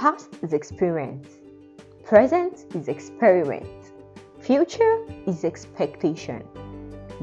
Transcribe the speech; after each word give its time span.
Past 0.00 0.30
is 0.40 0.54
experience. 0.54 1.28
Present 2.04 2.64
is 2.74 2.88
experiment. 2.88 3.92
Future 4.40 5.04
is 5.26 5.44
expectation. 5.44 6.42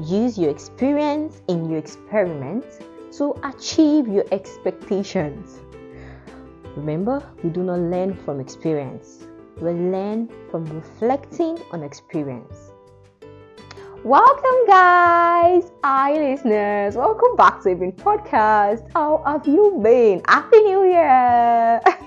Use 0.04 0.38
your 0.38 0.50
experience 0.50 1.42
in 1.48 1.68
your 1.68 1.80
experiment 1.80 2.64
to 3.16 3.34
achieve 3.42 4.06
your 4.06 4.24
expectations. 4.30 5.58
Remember, 6.76 7.20
we 7.42 7.50
do 7.50 7.64
not 7.64 7.80
learn 7.80 8.14
from 8.14 8.38
experience, 8.38 9.26
we 9.56 9.72
learn 9.72 10.30
from 10.48 10.64
reflecting 10.66 11.58
on 11.72 11.82
experience. 11.82 12.70
Welcome, 14.04 14.66
guys, 14.68 15.72
hi, 15.82 16.12
listeners. 16.12 16.94
Welcome 16.94 17.34
back 17.34 17.60
to 17.64 17.70
Even 17.70 17.90
Podcast. 17.90 18.88
How 18.94 19.20
have 19.26 19.48
you 19.48 19.80
been? 19.82 20.22
Happy 20.28 20.60
New 20.60 20.84
Year! 20.84 21.80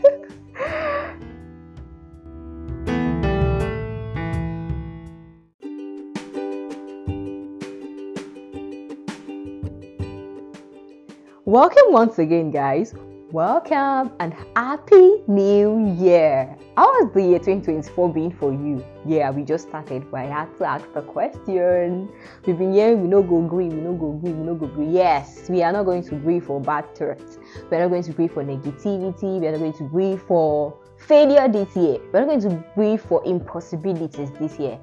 Welcome 11.51 11.91
once 11.91 12.17
again, 12.17 12.49
guys. 12.49 12.95
Welcome 13.29 14.13
and 14.21 14.33
happy 14.55 15.21
new 15.27 15.93
year. 15.99 16.55
How 16.77 17.03
has 17.03 17.13
the 17.13 17.21
year 17.21 17.39
2024 17.39 18.13
been 18.13 18.31
for 18.31 18.53
you? 18.53 18.81
Yeah, 19.05 19.31
we 19.31 19.43
just 19.43 19.67
started, 19.67 20.09
but 20.09 20.21
I 20.21 20.23
had 20.27 20.57
to 20.59 20.63
ask 20.63 20.85
the 20.93 21.01
question. 21.01 22.07
We've 22.45 22.57
been 22.57 22.71
hearing 22.71 23.01
we 23.01 23.09
no 23.09 23.21
go 23.21 23.43
agree, 23.43 23.67
we 23.67 23.81
no 23.81 23.91
go 23.91 24.13
agree, 24.13 24.31
we 24.31 24.45
no 24.45 24.55
go 24.55 24.65
agree. 24.67 24.91
Yes, 24.91 25.49
we 25.49 25.61
are 25.61 25.73
not 25.73 25.83
going 25.83 26.03
to 26.03 26.15
agree 26.15 26.39
for 26.39 26.61
bad 26.61 26.95
threats. 26.95 27.37
We're 27.69 27.81
not 27.81 27.89
going 27.89 28.03
to 28.03 28.11
agree 28.11 28.29
for 28.29 28.45
negativity. 28.45 29.41
We're 29.41 29.51
not 29.51 29.59
going 29.59 29.73
to 29.73 29.83
agree 29.83 30.15
for 30.15 30.77
failure 30.95 31.49
this 31.49 31.75
year. 31.75 31.99
We're 32.13 32.21
not 32.21 32.29
going 32.29 32.41
to 32.43 32.65
agree 32.71 32.95
for 32.95 33.21
impossibilities 33.25 34.31
this 34.39 34.57
year. 34.57 34.79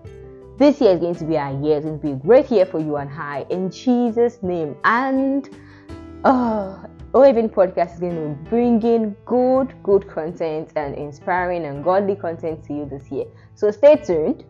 This 0.58 0.82
year 0.82 0.92
is 0.92 1.00
going 1.00 1.14
to 1.14 1.24
be 1.24 1.38
our 1.38 1.58
year. 1.64 1.78
It's 1.78 1.86
going 1.86 1.98
to 1.98 2.06
be 2.06 2.12
a 2.12 2.16
great 2.16 2.50
year 2.50 2.66
for 2.66 2.78
you 2.78 2.96
and 2.96 3.08
I 3.10 3.46
in 3.48 3.70
Jesus' 3.70 4.42
name. 4.42 4.76
And 4.84 5.48
oh, 6.24 6.84
Even 7.26 7.48
podcast 7.48 7.94
is 7.94 8.00
going 8.00 8.14
to 8.14 8.42
be 8.42 8.50
bringing 8.50 9.16
good, 9.24 9.74
good 9.82 10.08
content 10.08 10.72
and 10.76 10.94
inspiring 10.94 11.64
and 11.64 11.82
godly 11.82 12.16
content 12.16 12.64
to 12.64 12.74
you 12.74 12.86
this 12.86 13.10
year. 13.10 13.26
So 13.54 13.70
stay 13.70 13.96
tuned. 13.96 14.44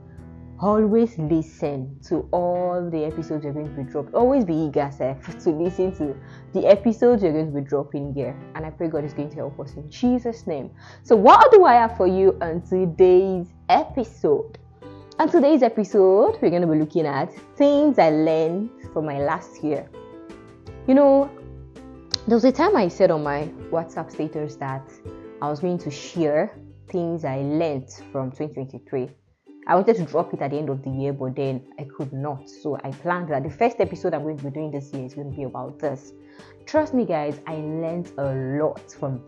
Always 0.61 1.17
listen 1.19 1.97
to 2.09 2.29
all 2.33 2.91
the 2.91 3.05
episodes 3.05 3.45
you're 3.45 3.53
going 3.53 3.75
to 3.75 3.83
be 3.83 3.89
dropping. 3.89 4.15
Always 4.15 4.45
be 4.45 4.55
eager, 4.55 4.91
to 5.41 5.51
listen 5.51 5.95
to 5.97 6.17
the 6.53 6.67
episodes 6.67 7.23
you're 7.23 7.33
going 7.33 7.53
to 7.53 7.61
be 7.61 7.67
dropping 7.67 8.13
here. 8.13 8.37
And 8.57 8.67
I 8.67 8.71
pray 8.71 8.89
God 8.89 9.05
is 9.05 9.15
going 9.15 9.31
to 9.31 9.37
help 9.37 9.61
us 9.61 9.75
in 9.75 9.89
Jesus' 9.89 10.49
name. 10.49 10.71
So, 11.05 11.15
what 11.15 11.53
do 11.53 11.65
I 11.65 11.75
have 11.75 11.97
for 11.97 12.09
you 12.09 12.37
on 12.41 12.63
today's 12.63 13.47
episode? 13.69 14.59
On 15.21 15.29
today's 15.29 15.63
episode, 15.63 16.39
we're 16.43 16.51
going 16.51 16.63
to 16.63 16.69
be 16.69 16.79
looking 16.79 17.07
at 17.07 17.33
things 17.57 17.99
I 18.01 18.11
learned 18.11 18.71
from 18.93 19.07
my 19.07 19.21
last 19.21 19.63
year. 19.63 19.89
You 20.89 20.95
know, 20.95 21.31
there 22.27 22.37
was 22.37 22.45
a 22.45 22.53
time 22.53 22.77
I 22.77 22.89
said 22.89 23.11
on 23.11 23.23
my 23.23 23.51
WhatsApp 23.71 24.11
status 24.11 24.57
that 24.57 24.91
I 25.41 25.49
was 25.49 25.61
going 25.61 25.79
to 25.79 25.91
share 25.91 26.53
things 26.91 27.25
I 27.25 27.39
learned 27.39 27.91
from 28.13 28.31
2023. 28.31 29.09
I 29.67 29.75
wanted 29.75 29.97
to 29.97 30.05
drop 30.05 30.33
it 30.33 30.41
at 30.41 30.51
the 30.51 30.59
end 30.59 30.71
of 30.71 30.83
the 30.83 30.91
year, 30.91 31.13
but 31.13 31.37
then 31.37 31.63
I 31.79 31.85
could 31.85 32.13
not. 32.13 32.49
So 32.49 32.79
I 32.83 32.91
planned 32.91 33.29
that 33.29 33.43
the 33.43 33.51
first 33.51 33.77
episode 33.81 34.15
I'm 34.15 34.23
going 34.23 34.39
to 34.39 34.45
be 34.45 34.51
doing 34.51 34.71
this 34.71 34.93
year 34.93 35.05
is 35.05 35.15
going 35.15 35.31
to 35.31 35.37
be 35.37 35.45
about 35.45 35.79
this. 35.79 36.13
Trust 36.67 36.95
me, 36.95 37.05
guys, 37.05 37.41
I 37.47 37.57
learned 37.57 38.11
a 38.19 38.35
lot 38.63 38.91
from 38.91 39.21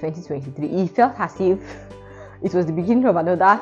2023. 0.00 0.68
It 0.68 0.90
felt 0.90 1.18
as 1.18 1.40
if 1.40 1.60
it 2.42 2.54
was 2.54 2.66
the 2.66 2.72
beginning 2.72 3.06
of 3.06 3.16
another 3.16 3.60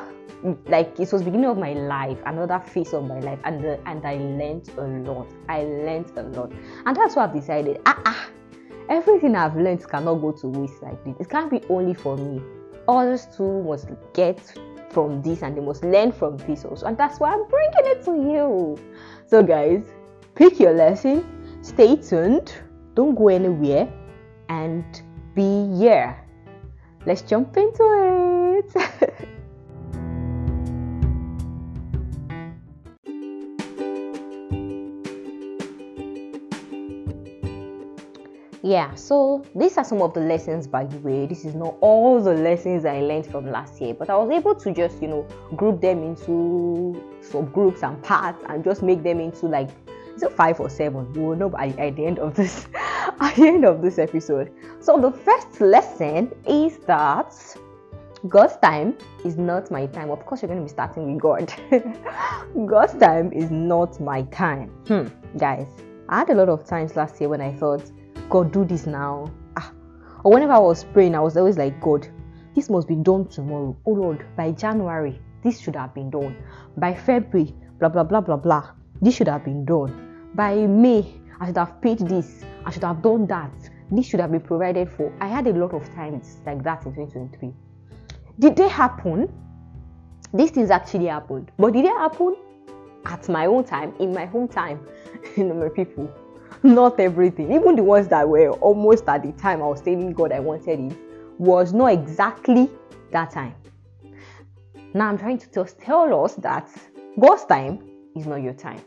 like 0.68 1.00
it 1.00 1.10
was 1.12 1.22
the 1.22 1.24
beginning 1.24 1.46
of 1.46 1.56
my 1.56 1.72
life 1.72 2.18
another 2.26 2.60
phase 2.60 2.92
of 2.92 3.04
my 3.04 3.18
life 3.20 3.38
and 3.44 3.64
the, 3.64 3.80
and 3.88 4.04
i 4.04 4.16
learned 4.16 4.68
a 4.76 5.10
lot 5.10 5.26
i 5.48 5.62
learned 5.62 6.12
a 6.16 6.22
lot 6.22 6.52
and 6.84 6.94
that's 6.94 7.16
why 7.16 7.24
i've 7.24 7.32
decided 7.32 7.80
ah 7.86 8.00
ah 8.04 8.28
everything 8.88 9.36
I've 9.36 9.56
learned 9.56 9.88
cannot 9.88 10.14
go 10.14 10.32
to 10.32 10.48
waste 10.48 10.82
like 10.82 11.02
this. 11.04 11.16
It 11.20 11.30
can't 11.30 11.50
be 11.50 11.62
only 11.68 11.94
for 11.94 12.16
me. 12.16 12.40
Others 12.88 13.26
too 13.36 13.62
must 13.62 13.88
get 14.14 14.40
from 14.90 15.20
this 15.22 15.42
and 15.42 15.56
they 15.56 15.60
must 15.60 15.84
learn 15.84 16.12
from 16.12 16.36
this 16.38 16.64
also. 16.64 16.86
And 16.86 16.96
that's 16.96 17.20
why 17.20 17.32
I'm 17.32 17.46
bringing 17.48 17.72
it 17.92 18.04
to 18.04 18.12
you. 18.12 18.78
So, 19.26 19.42
guys, 19.42 19.84
pick 20.34 20.60
your 20.60 20.72
lesson, 20.72 21.24
stay 21.62 21.96
tuned, 21.96 22.52
don't 22.94 23.14
go 23.14 23.28
anywhere, 23.28 23.92
and 24.48 24.84
be 25.34 25.76
here. 25.76 26.16
Let's 27.04 27.22
jump 27.22 27.56
into 27.56 28.62
it. 28.64 28.72
yeah 38.66 38.92
so 38.96 39.44
these 39.54 39.78
are 39.78 39.84
some 39.84 40.02
of 40.02 40.12
the 40.12 40.18
lessons 40.18 40.66
by 40.66 40.84
the 40.84 40.98
way 40.98 41.24
this 41.24 41.44
is 41.44 41.54
not 41.54 41.76
all 41.80 42.20
the 42.20 42.34
lessons 42.34 42.84
i 42.84 43.00
learned 43.00 43.24
from 43.24 43.48
last 43.48 43.80
year 43.80 43.94
but 43.94 44.10
i 44.10 44.16
was 44.16 44.28
able 44.36 44.56
to 44.56 44.72
just 44.72 45.00
you 45.00 45.06
know 45.06 45.22
group 45.54 45.80
them 45.80 46.02
into 46.02 47.00
subgroups 47.22 47.84
and 47.84 48.02
parts 48.02 48.42
and 48.48 48.64
just 48.64 48.82
make 48.82 49.04
them 49.04 49.20
into 49.20 49.46
like 49.46 49.70
so 50.16 50.28
five 50.28 50.58
or 50.58 50.68
seven 50.68 51.12
we 51.12 51.20
will 51.20 51.36
know 51.36 51.48
by 51.48 51.68
at 51.78 51.94
the 51.94 52.04
end 52.04 52.18
of 52.18 52.34
this 52.34 52.66
at 52.74 53.36
the 53.36 53.46
end 53.46 53.64
of 53.64 53.82
this 53.82 54.00
episode 54.00 54.52
so 54.80 54.98
the 54.98 55.12
first 55.12 55.60
lesson 55.60 56.34
is 56.48 56.78
that 56.78 57.32
God's 58.28 58.56
time 58.56 58.96
is 59.24 59.36
not 59.36 59.70
my 59.70 59.86
time. 59.86 60.10
Of 60.10 60.24
course, 60.26 60.42
you're 60.42 60.48
going 60.48 60.58
to 60.58 60.64
be 60.64 60.70
starting 60.70 61.12
with 61.12 61.22
God. 61.22 61.52
God's 62.66 62.94
time 62.94 63.30
is 63.32 63.52
not 63.52 64.00
my 64.00 64.22
time. 64.22 64.70
Hmm, 64.88 65.06
guys, 65.38 65.68
I 66.08 66.20
had 66.20 66.30
a 66.30 66.34
lot 66.34 66.48
of 66.48 66.64
times 66.64 66.96
last 66.96 67.20
year 67.20 67.28
when 67.28 67.40
I 67.40 67.52
thought, 67.52 67.84
God, 68.28 68.52
do 68.52 68.64
this 68.64 68.86
now. 68.86 69.30
Ah. 69.56 69.72
Or 70.24 70.32
whenever 70.32 70.52
I 70.52 70.58
was 70.58 70.84
praying, 70.84 71.14
I 71.14 71.20
was 71.20 71.36
always 71.36 71.56
like, 71.56 71.80
God, 71.80 72.08
this 72.54 72.70
must 72.70 72.88
be 72.88 72.96
done 72.96 73.28
tomorrow. 73.28 73.76
Oh 73.86 73.92
Lord, 73.92 74.24
by 74.36 74.52
January, 74.52 75.20
this 75.42 75.60
should 75.60 75.76
have 75.76 75.94
been 75.94 76.10
done. 76.10 76.36
By 76.76 76.94
February, 76.94 77.54
blah 77.78 77.88
blah 77.88 78.02
blah 78.02 78.20
blah 78.20 78.36
blah. 78.36 78.70
This 79.00 79.14
should 79.14 79.28
have 79.28 79.44
been 79.44 79.64
done. 79.64 80.30
By 80.34 80.54
May, 80.66 81.06
I 81.38 81.46
should 81.46 81.58
have 81.58 81.80
paid 81.80 81.98
this. 81.98 82.44
I 82.64 82.70
should 82.70 82.84
have 82.84 83.02
done 83.02 83.26
that. 83.26 83.52
This 83.92 84.06
should 84.06 84.20
have 84.20 84.32
been 84.32 84.40
provided 84.40 84.90
for. 84.90 85.12
I 85.20 85.28
had 85.28 85.46
a 85.46 85.52
lot 85.52 85.72
of 85.72 85.84
times 85.94 86.38
like 86.44 86.62
that 86.64 86.84
in 86.86 86.94
2023. 86.94 87.52
Did 88.38 88.56
they 88.56 88.68
happen? 88.68 89.32
These 90.34 90.50
things 90.50 90.70
actually 90.70 91.06
happened. 91.06 91.52
But 91.58 91.72
did 91.72 91.84
they 91.84 91.90
happen 91.90 92.36
at 93.04 93.28
my 93.28 93.46
own 93.46 93.64
time, 93.64 93.94
in 94.00 94.12
my 94.12 94.28
own 94.34 94.48
time, 94.48 94.80
know, 95.36 95.54
my 95.54 95.68
people? 95.68 96.10
not 96.62 96.98
everything, 97.00 97.52
even 97.52 97.76
the 97.76 97.82
ones 97.82 98.08
that 98.08 98.28
were 98.28 98.50
almost 98.50 99.08
at 99.08 99.22
the 99.22 99.32
time 99.32 99.62
I 99.62 99.66
was 99.66 99.80
telling 99.80 100.12
God 100.12 100.32
I 100.32 100.40
wanted 100.40 100.92
it, 100.92 100.98
was 101.38 101.72
not 101.72 101.92
exactly 101.92 102.70
that 103.12 103.30
time. 103.30 103.54
Now 104.94 105.08
I'm 105.08 105.18
trying 105.18 105.38
to 105.38 105.50
just 105.52 105.78
tell 105.78 106.24
us 106.24 106.34
that 106.36 106.68
God's 107.20 107.44
time 107.44 107.80
is 108.14 108.26
not 108.26 108.36
your 108.36 108.54
time. 108.54 108.80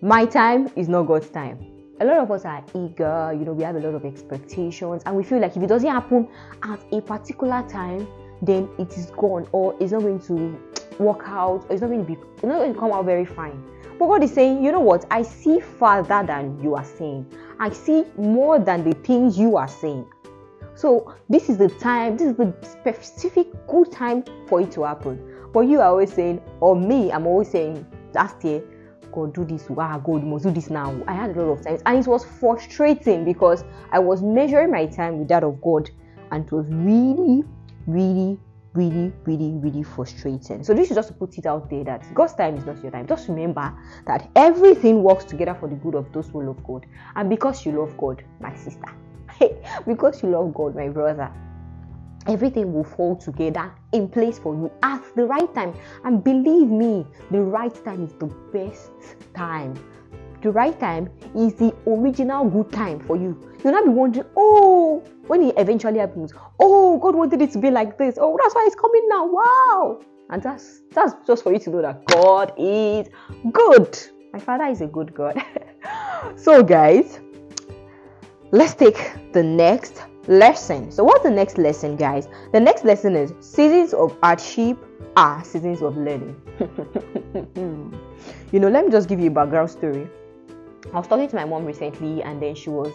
My 0.00 0.24
time 0.24 0.70
is 0.76 0.88
not 0.88 1.02
God's 1.02 1.28
time. 1.28 1.58
A 2.00 2.04
lot 2.04 2.18
of 2.18 2.30
us 2.30 2.44
are 2.44 2.64
eager, 2.74 3.34
you 3.36 3.44
know, 3.44 3.52
we 3.52 3.64
have 3.64 3.74
a 3.76 3.80
lot 3.80 3.94
of 3.94 4.04
expectations, 4.04 5.02
and 5.04 5.16
we 5.16 5.24
feel 5.24 5.40
like 5.40 5.56
if 5.56 5.62
it 5.62 5.66
doesn't 5.66 5.90
happen 5.90 6.28
at 6.62 6.80
a 6.92 7.00
particular 7.00 7.66
time, 7.68 8.06
then 8.40 8.68
it 8.78 8.96
is 8.96 9.10
gone 9.10 9.48
or 9.50 9.74
it's 9.80 9.90
not 9.90 10.02
going 10.02 10.20
to 10.20 10.56
work 10.98 11.22
out, 11.26 11.66
or 11.68 11.72
it's 11.72 11.80
not 11.80 11.88
going 11.88 12.06
to 12.06 12.06
be 12.06 12.16
it's 12.34 12.44
not 12.44 12.58
going 12.58 12.72
to 12.72 12.78
come 12.78 12.92
out 12.92 13.04
very 13.04 13.24
fine. 13.24 13.62
But 13.98 14.06
God 14.06 14.22
is 14.22 14.32
saying, 14.32 14.62
you 14.64 14.70
know 14.70 14.80
what? 14.80 15.04
I 15.10 15.22
see 15.22 15.60
farther 15.60 16.24
than 16.24 16.62
you 16.62 16.74
are 16.74 16.84
saying. 16.84 17.26
I 17.58 17.70
see 17.70 18.04
more 18.16 18.58
than 18.58 18.84
the 18.84 18.94
things 18.94 19.38
you 19.38 19.56
are 19.56 19.68
saying. 19.68 20.06
So 20.74 21.14
this 21.28 21.48
is 21.48 21.58
the 21.58 21.68
time, 21.68 22.16
this 22.16 22.28
is 22.28 22.36
the 22.36 22.54
specific 22.62 23.48
good 23.66 23.90
time 23.90 24.22
for 24.46 24.60
it 24.60 24.70
to 24.72 24.84
happen. 24.84 25.20
But 25.52 25.62
you 25.62 25.80
are 25.80 25.88
always 25.88 26.12
saying, 26.12 26.40
or 26.60 26.76
me, 26.76 27.10
I'm 27.10 27.26
always 27.26 27.50
saying 27.50 27.84
last 28.14 28.44
year, 28.44 28.62
God 29.10 29.34
do 29.34 29.44
this, 29.44 29.68
wow, 29.68 29.98
God, 29.98 30.22
must 30.22 30.44
do 30.44 30.52
this 30.52 30.70
now. 30.70 30.94
I 31.08 31.14
had 31.14 31.36
a 31.36 31.42
lot 31.42 31.58
of 31.58 31.64
times, 31.64 31.82
and 31.84 31.98
it 31.98 32.06
was 32.06 32.24
frustrating 32.24 33.24
because 33.24 33.64
I 33.90 33.98
was 33.98 34.22
measuring 34.22 34.70
my 34.70 34.86
time 34.86 35.18
with 35.18 35.28
that 35.28 35.42
of 35.42 35.60
God, 35.60 35.90
and 36.30 36.44
it 36.44 36.52
was 36.52 36.66
really, 36.68 37.42
really, 37.86 38.38
really, 38.74 39.12
really, 39.24 39.52
really 39.52 39.82
frustrating. 39.82 40.62
So 40.62 40.74
this 40.74 40.90
is 40.90 40.96
just 40.96 41.08
to 41.08 41.14
put 41.14 41.38
it 41.38 41.46
out 41.46 41.70
there 41.70 41.84
that 41.84 42.12
God's 42.14 42.34
time 42.34 42.56
is 42.56 42.64
not 42.66 42.82
your 42.82 42.92
time. 42.92 43.06
Just 43.06 43.28
remember 43.28 43.72
that 44.06 44.30
everything 44.36 45.02
works 45.02 45.24
together 45.24 45.54
for 45.58 45.68
the 45.68 45.76
good 45.76 45.94
of 45.94 46.12
those 46.12 46.28
who 46.28 46.42
love 46.42 46.62
God. 46.64 46.86
And 47.16 47.28
because 47.30 47.64
you 47.64 47.72
love 47.72 47.96
God, 47.96 48.24
my 48.40 48.54
sister, 48.54 48.94
because 49.86 50.22
you 50.22 50.30
love 50.30 50.54
God, 50.54 50.76
my 50.76 50.88
brother, 50.88 51.32
everything 52.26 52.72
will 52.72 52.84
fall 52.84 53.16
together 53.16 53.72
in 53.92 54.08
place 54.08 54.38
for 54.38 54.54
you 54.54 54.70
at 54.82 55.02
the 55.16 55.24
right 55.24 55.52
time. 55.54 55.74
And 56.04 56.22
believe 56.22 56.68
me, 56.68 57.06
the 57.30 57.40
right 57.40 57.74
time 57.84 58.04
is 58.04 58.12
the 58.14 58.26
best 58.52 58.90
time. 59.34 59.74
The 60.40 60.52
right 60.52 60.78
time 60.78 61.10
is 61.34 61.54
the 61.54 61.74
original 61.88 62.44
good 62.48 62.72
time 62.72 63.00
for 63.00 63.16
you. 63.16 63.36
You'll 63.64 63.72
not 63.72 63.84
be 63.84 63.90
wondering, 63.90 64.26
oh, 64.36 65.02
when 65.26 65.42
it 65.42 65.54
eventually 65.58 65.98
happens, 65.98 66.32
oh, 66.60 66.98
God 66.98 67.14
wanted 67.14 67.42
it 67.42 67.52
to 67.52 67.58
be 67.58 67.70
like 67.70 67.98
this. 67.98 68.16
Oh, 68.20 68.36
that's 68.40 68.54
why 68.54 68.64
it's 68.66 68.76
coming 68.76 69.08
now. 69.08 69.26
Wow. 69.26 70.00
And 70.30 70.42
that's 70.42 70.82
that's 70.90 71.14
just 71.26 71.42
for 71.42 71.52
you 71.52 71.58
to 71.60 71.70
know 71.70 71.82
that 71.82 72.04
God 72.06 72.52
is 72.58 73.08
good. 73.50 73.98
My 74.32 74.38
father 74.38 74.64
is 74.64 74.82
a 74.82 74.86
good 74.86 75.14
God. 75.14 75.42
so, 76.36 76.62
guys, 76.62 77.20
let's 78.50 78.74
take 78.74 79.32
the 79.32 79.42
next 79.42 80.02
lesson. 80.26 80.90
So, 80.92 81.02
what's 81.02 81.22
the 81.22 81.30
next 81.30 81.56
lesson, 81.56 81.96
guys? 81.96 82.28
The 82.52 82.60
next 82.60 82.84
lesson 82.84 83.16
is 83.16 83.32
seasons 83.40 83.94
of 83.94 84.18
hardship 84.22 84.76
are 85.16 85.42
seasons 85.44 85.80
of 85.82 85.96
learning. 85.96 86.36
you 88.52 88.60
know, 88.60 88.68
let 88.68 88.84
me 88.84 88.90
just 88.90 89.08
give 89.08 89.18
you 89.18 89.28
a 89.28 89.32
background 89.32 89.70
story. 89.70 90.08
I 90.92 90.96
was 90.96 91.06
talking 91.06 91.28
to 91.28 91.36
my 91.36 91.44
mom 91.44 91.64
recently, 91.64 92.22
and 92.22 92.40
then 92.40 92.54
she 92.54 92.70
was 92.70 92.92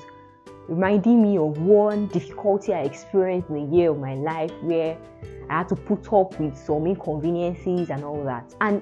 reminding 0.68 1.22
me 1.22 1.38
of 1.38 1.58
one 1.60 2.08
difficulty 2.08 2.74
I 2.74 2.82
experienced 2.82 3.50
in 3.50 3.58
a 3.58 3.76
year 3.76 3.92
of 3.92 4.00
my 4.00 4.16
life 4.16 4.52
where 4.62 4.98
I 5.50 5.60
had 5.60 5.70
to 5.70 5.76
put 5.76 6.12
up 6.14 6.40
with 6.40 6.58
some 6.58 6.88
inconveniences 6.88 7.90
and 7.90 8.04
all 8.04 8.24
that. 8.24 8.56
And 8.62 8.82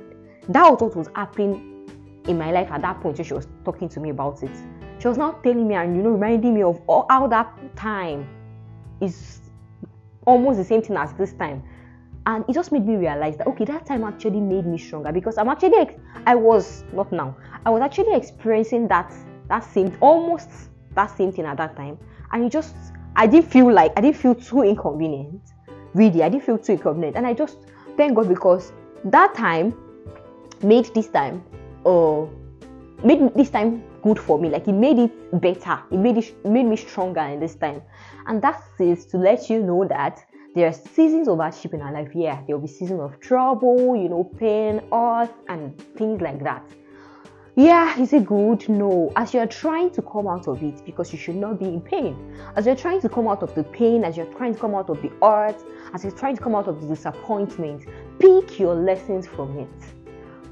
that 0.49 0.69
was 0.69 0.81
what 0.81 0.95
was 0.95 1.09
happening 1.15 1.89
in 2.27 2.37
my 2.37 2.51
life 2.51 2.71
at 2.71 2.81
that 2.81 3.01
point. 3.01 3.23
She 3.25 3.33
was 3.33 3.47
talking 3.65 3.89
to 3.89 3.99
me 3.99 4.09
about 4.11 4.43
it. 4.43 4.51
She 4.99 5.07
was 5.07 5.17
now 5.17 5.31
telling 5.43 5.67
me 5.67 5.75
and 5.75 5.95
you 5.95 6.03
know 6.03 6.11
reminding 6.11 6.53
me 6.53 6.61
of 6.61 6.79
all, 6.87 7.07
how 7.09 7.27
that 7.27 7.75
time 7.75 8.27
is 9.01 9.39
almost 10.25 10.57
the 10.57 10.63
same 10.63 10.81
thing 10.81 10.97
as 10.97 11.13
this 11.13 11.33
time. 11.33 11.63
And 12.27 12.45
it 12.47 12.53
just 12.53 12.71
made 12.71 12.85
me 12.85 12.97
realize 12.97 13.37
that 13.37 13.47
okay, 13.47 13.65
that 13.65 13.87
time 13.87 14.03
actually 14.03 14.39
made 14.39 14.67
me 14.67 14.77
stronger 14.77 15.11
because 15.11 15.39
I'm 15.39 15.49
actually 15.49 15.97
I 16.27 16.35
was 16.35 16.83
not 16.93 17.11
now. 17.11 17.35
I 17.65 17.69
was 17.69 17.81
actually 17.81 18.15
experiencing 18.15 18.87
that 18.87 19.13
that 19.47 19.63
same 19.63 19.95
almost 20.01 20.49
that 20.95 21.15
same 21.15 21.31
thing 21.31 21.45
at 21.45 21.57
that 21.57 21.75
time. 21.75 21.97
And 22.31 22.45
it 22.45 22.51
just 22.51 22.75
I 23.15 23.27
didn't 23.27 23.51
feel 23.51 23.71
like 23.71 23.91
I 23.97 24.01
didn't 24.01 24.17
feel 24.17 24.35
too 24.35 24.63
inconvenient 24.63 25.41
really. 25.93 26.23
I 26.23 26.29
didn't 26.29 26.45
feel 26.45 26.57
too 26.57 26.73
inconvenient. 26.73 27.17
And 27.17 27.27
i 27.27 27.33
just 27.33 27.57
thank 27.97 28.15
god 28.15 28.29
because 28.29 28.71
that 29.05 29.35
time 29.35 29.75
made 30.63 30.85
this 30.93 31.07
time 31.07 31.43
uh 31.85 32.25
made 33.03 33.33
this 33.35 33.49
time 33.49 33.83
good 34.01 34.17
for 34.17 34.39
me. 34.39 34.49
Like 34.49 34.67
it 34.67 34.73
made 34.73 34.97
it 34.97 35.41
better. 35.41 35.79
It 35.91 35.97
made 35.97 36.17
it 36.17 36.45
made 36.45 36.65
me 36.65 36.75
stronger 36.75 37.21
in 37.21 37.39
this 37.39 37.55
time. 37.55 37.81
And 38.25 38.41
that 38.41 38.61
is 38.79 39.05
to 39.07 39.17
let 39.17 39.49
you 39.49 39.61
know 39.61 39.85
that 39.87 40.23
there 40.55 40.67
are 40.67 40.73
seasons 40.73 41.27
of 41.27 41.37
hardship 41.37 41.73
in 41.75 41.81
our 41.81 41.93
life. 41.93 42.09
Yeah 42.15 42.41
there 42.47 42.57
will 42.57 42.65
be 42.65 42.73
seasons 42.73 43.01
of 43.01 43.19
trouble 43.19 43.95
you 43.95 44.09
know 44.09 44.23
pain 44.23 44.81
earth 44.91 45.33
and 45.47 45.77
things 45.95 46.21
like 46.21 46.43
that 46.43 46.63
yeah, 47.55 47.99
is 47.99 48.13
it 48.13 48.25
good? 48.25 48.67
No. 48.69 49.11
As 49.15 49.33
you're 49.33 49.47
trying 49.47 49.89
to 49.91 50.01
come 50.01 50.27
out 50.27 50.47
of 50.47 50.63
it, 50.63 50.85
because 50.85 51.11
you 51.11 51.19
should 51.19 51.35
not 51.35 51.59
be 51.59 51.65
in 51.65 51.81
pain, 51.81 52.15
as 52.55 52.65
you're 52.65 52.75
trying 52.75 53.01
to 53.01 53.09
come 53.09 53.27
out 53.27 53.43
of 53.43 53.53
the 53.55 53.63
pain, 53.63 54.05
as 54.05 54.15
you're 54.15 54.33
trying 54.37 54.53
to 54.53 54.59
come 54.59 54.73
out 54.73 54.89
of 54.89 55.01
the 55.01 55.11
hurt, 55.21 55.61
as 55.93 56.03
you're 56.03 56.13
trying 56.13 56.37
to 56.37 56.41
come 56.41 56.55
out 56.55 56.67
of 56.67 56.81
the 56.81 56.87
disappointment, 56.87 57.85
pick 58.19 58.57
your 58.57 58.73
lessons 58.73 59.27
from 59.27 59.59
it. 59.59 59.69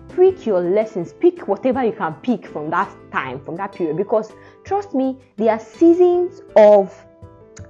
Pick 0.10 0.46
your 0.46 0.60
lessons, 0.60 1.14
pick 1.14 1.48
whatever 1.48 1.84
you 1.84 1.94
can 1.94 2.14
pick 2.16 2.48
from 2.48 2.70
that 2.72 2.94
time, 3.12 3.40
from 3.46 3.56
that 3.56 3.72
period, 3.72 3.96
because 3.96 4.34
trust 4.66 4.94
me, 4.94 5.18
there 5.38 5.52
are 5.52 5.60
seasons 5.60 6.42
of 6.56 6.94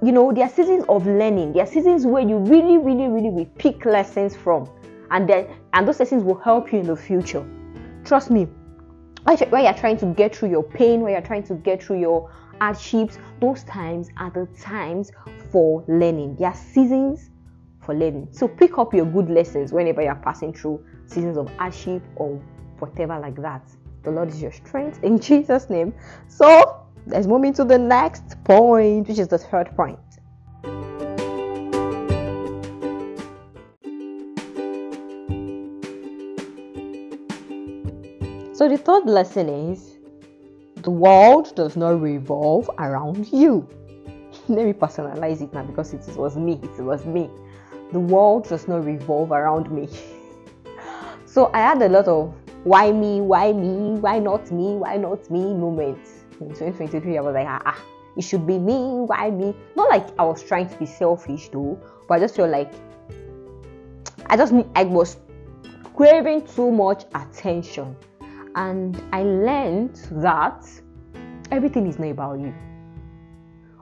you 0.02 0.12
know, 0.12 0.32
there 0.32 0.44
are 0.44 0.50
seasons 0.50 0.84
of 0.88 1.06
learning. 1.06 1.52
There 1.52 1.62
are 1.62 1.66
seasons 1.66 2.06
where 2.06 2.22
you 2.22 2.38
really, 2.38 2.78
really, 2.78 3.08
really 3.08 3.28
will 3.28 3.44
pick 3.58 3.84
lessons 3.84 4.34
from, 4.34 4.68
and 5.10 5.28
then 5.28 5.46
and 5.74 5.86
those 5.86 6.00
lessons 6.00 6.24
will 6.24 6.38
help 6.38 6.72
you 6.72 6.78
in 6.78 6.86
the 6.86 6.96
future. 6.96 7.44
Trust 8.04 8.30
me, 8.30 8.48
where 9.24 9.62
you're 9.62 9.74
trying 9.74 9.98
to 9.98 10.06
get 10.06 10.34
through 10.34 10.50
your 10.50 10.62
pain, 10.62 11.00
where 11.00 11.12
you're 11.12 11.20
trying 11.20 11.42
to 11.44 11.54
get 11.54 11.82
through 11.82 12.00
your 12.00 12.30
hardships, 12.60 13.18
those 13.40 13.64
times 13.64 14.08
are 14.18 14.30
the 14.30 14.46
times 14.60 15.10
for 15.50 15.84
learning. 15.88 16.36
They 16.36 16.44
are 16.44 16.54
seasons 16.54 17.30
for 17.80 17.94
learning. 17.94 18.28
So 18.32 18.48
pick 18.48 18.78
up 18.78 18.94
your 18.94 19.06
good 19.06 19.30
lessons 19.30 19.72
whenever 19.72 20.02
you're 20.02 20.14
passing 20.14 20.52
through 20.52 20.84
seasons 21.06 21.36
of 21.36 21.48
hardship 21.56 22.02
or 22.16 22.40
whatever 22.78 23.18
like 23.18 23.40
that. 23.42 23.62
The 24.02 24.10
Lord 24.10 24.28
is 24.28 24.40
your 24.40 24.52
strength 24.52 25.02
in 25.02 25.18
Jesus' 25.28 25.68
name. 25.70 25.94
So 26.28 26.86
let's 27.06 27.26
move 27.26 27.44
into 27.44 27.64
the 27.64 27.78
next 27.78 28.42
point, 28.44 29.08
which 29.08 29.18
is 29.18 29.28
the 29.28 29.38
third 29.38 29.74
point. 29.76 29.98
So 38.60 38.68
the 38.68 38.76
third 38.76 39.06
lesson 39.06 39.48
is 39.48 39.96
the 40.82 40.90
world 40.90 41.56
does 41.56 41.78
not 41.78 41.98
revolve 42.02 42.68
around 42.78 43.32
you. 43.32 43.66
Let 44.48 44.66
me 44.66 44.74
personalize 44.74 45.40
it 45.40 45.54
now 45.54 45.62
because 45.62 45.94
it 45.94 46.06
was 46.14 46.36
me. 46.36 46.60
It 46.62 46.82
was 46.82 47.06
me. 47.06 47.30
The 47.90 48.00
world 48.00 48.50
does 48.50 48.68
not 48.68 48.84
revolve 48.84 49.32
around 49.32 49.70
me. 49.70 49.88
so 51.24 51.50
I 51.54 51.60
had 51.60 51.80
a 51.80 51.88
lot 51.88 52.06
of 52.06 52.34
why 52.64 52.92
me, 52.92 53.22
why 53.22 53.54
me, 53.54 53.98
why 53.98 54.18
not 54.18 54.50
me, 54.50 54.74
why 54.74 54.98
not 54.98 55.30
me 55.30 55.54
moments. 55.54 56.10
In 56.38 56.48
2023, 56.48 57.16
I 57.16 57.20
was 57.22 57.32
like, 57.32 57.46
ah, 57.48 57.62
ah, 57.64 57.82
it 58.18 58.24
should 58.24 58.46
be 58.46 58.58
me, 58.58 58.76
why 59.06 59.30
me? 59.30 59.56
Not 59.74 59.88
like 59.88 60.06
I 60.18 60.24
was 60.24 60.42
trying 60.42 60.68
to 60.68 60.76
be 60.76 60.84
selfish 60.84 61.48
though, 61.48 61.80
but 62.06 62.16
I 62.16 62.18
just 62.18 62.36
felt 62.36 62.50
like 62.50 62.70
I 64.26 64.36
just 64.36 64.52
I 64.74 64.84
was 64.84 65.16
craving 65.94 66.46
too 66.46 66.70
much 66.70 67.04
attention 67.14 67.96
and 68.54 69.02
I 69.12 69.22
learned 69.22 69.96
that 70.12 70.68
everything 71.50 71.86
is 71.86 71.98
not 71.98 72.08
about 72.08 72.40
you. 72.40 72.54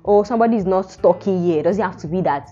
Or 0.04 0.24
somebody 0.24 0.56
is 0.56 0.64
not 0.64 0.90
stalking 0.90 1.44
you. 1.44 1.58
It 1.58 1.62
doesn't 1.64 1.82
have 1.82 1.96
to 1.98 2.06
be 2.06 2.20
that 2.22 2.50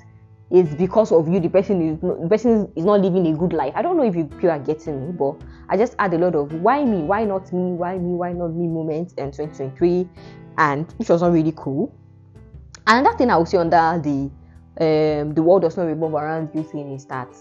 it's 0.50 0.74
because 0.74 1.10
of 1.10 1.28
you 1.28 1.40
the 1.40 1.48
person 1.48 1.82
is 1.82 2.02
not, 2.02 2.22
the 2.22 2.28
person 2.28 2.72
is 2.76 2.84
not 2.84 3.00
living 3.00 3.26
a 3.26 3.36
good 3.36 3.52
life. 3.52 3.72
I 3.74 3.82
don't 3.82 3.96
know 3.96 4.04
if 4.04 4.14
you, 4.14 4.28
are 4.48 4.58
getting 4.58 5.06
me, 5.06 5.12
but 5.12 5.34
I 5.68 5.76
just 5.76 5.94
had 5.98 6.14
a 6.14 6.18
lot 6.18 6.34
of 6.34 6.52
why 6.52 6.84
me, 6.84 7.02
why 7.02 7.24
not 7.24 7.52
me, 7.52 7.72
why 7.72 7.98
me, 7.98 8.14
why 8.14 8.32
not 8.32 8.48
me 8.54 8.68
moments 8.68 9.14
in 9.14 9.32
2023, 9.32 10.08
and 10.58 10.92
which 10.98 11.08
was 11.08 11.22
not 11.22 11.32
really 11.32 11.52
cool. 11.56 11.92
And 12.86 13.00
another 13.00 13.18
thing 13.18 13.30
I 13.30 13.36
will 13.36 13.46
say 13.46 13.58
under 13.58 14.00
the 14.02 14.30
um, 14.78 15.34
the 15.34 15.42
world 15.42 15.62
does 15.62 15.76
not 15.76 15.84
revolve 15.84 16.14
around 16.14 16.50
you 16.54 16.62
thing 16.62 16.92
is 16.92 17.06
that 17.06 17.34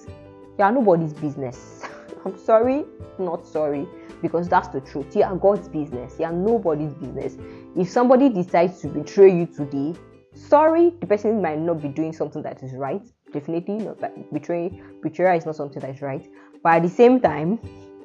you 0.57 0.63
are 0.63 0.71
nobody's 0.71 1.13
business. 1.13 1.83
I'm 2.25 2.37
sorry, 2.37 2.85
not 3.19 3.45
sorry 3.45 3.87
because 4.21 4.47
that's 4.47 4.67
the 4.69 4.81
truth. 4.81 5.15
You 5.15 5.23
are 5.23 5.35
God's 5.35 5.67
business, 5.67 6.15
you 6.19 6.25
are 6.25 6.31
nobody's 6.31 6.93
business. 6.93 7.37
If 7.75 7.89
somebody 7.89 8.29
decides 8.29 8.81
to 8.81 8.87
betray 8.87 9.35
you 9.35 9.45
today, 9.45 9.93
sorry, 10.33 10.93
the 10.99 11.07
person 11.07 11.41
might 11.41 11.59
not 11.59 11.81
be 11.81 11.89
doing 11.89 12.13
something 12.13 12.41
that 12.43 12.61
is 12.63 12.73
right. 12.73 13.01
Definitely 13.31 13.77
not 13.77 13.99
that 13.99 14.33
betray 14.33 14.81
betrayal 15.01 15.37
is 15.37 15.45
not 15.45 15.55
something 15.55 15.81
that 15.81 15.89
is 15.95 16.01
right. 16.01 16.25
But 16.63 16.75
at 16.75 16.83
the 16.83 16.89
same 16.89 17.19
time, 17.19 17.59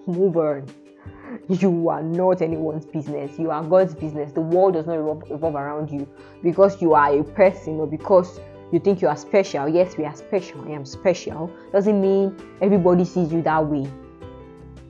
move 0.07 0.37
on. 0.37 0.67
You 1.49 1.88
are 1.88 2.02
not 2.02 2.43
anyone's 2.43 2.85
business. 2.85 3.38
You 3.38 3.52
are 3.52 3.62
God's 3.62 3.95
business. 3.95 4.33
The 4.33 4.40
world 4.40 4.75
does 4.75 4.87
not 4.87 4.97
revolve, 4.97 5.31
revolve 5.31 5.55
around 5.55 5.88
you 5.88 6.09
because 6.43 6.83
you 6.83 6.95
are 6.95 7.17
a 7.17 7.23
person 7.23 7.79
or 7.79 7.87
because 7.87 8.40
you 8.73 8.81
think 8.81 9.00
you 9.00 9.07
are 9.07 9.17
special. 9.17 9.69
Yes, 9.69 9.97
we 9.97 10.05
are 10.05 10.17
special. 10.17 10.61
I 10.67 10.73
am 10.73 10.85
special. 10.85 11.49
Doesn't 11.73 12.00
mean 12.00 12.37
everybody 12.61 13.05
sees 13.05 13.33
you 13.33 13.43
that 13.43 13.64
way 13.64 13.88